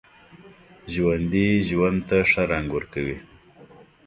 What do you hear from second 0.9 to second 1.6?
ژوندي